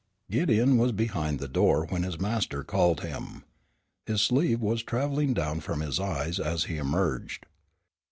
Gideon 0.31 0.77
was 0.79 0.93
behind 0.93 1.37
the 1.37 1.47
door 1.47 1.85
when 1.85 2.01
his 2.01 2.19
master 2.19 2.63
called 2.63 3.01
him. 3.01 3.43
His 4.07 4.19
sleeve 4.23 4.59
was 4.59 4.81
traveling 4.81 5.35
down 5.35 5.59
from 5.59 5.81
his 5.81 5.99
eyes 5.99 6.39
as 6.39 6.63
he 6.63 6.77
emerged. 6.77 7.45